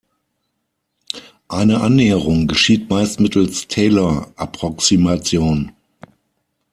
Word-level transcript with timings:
Eine 1.47 1.81
Annäherung 1.81 2.47
geschieht 2.47 2.89
meist 2.89 3.19
mittels 3.19 3.67
Taylor-Approximation. 3.67 5.73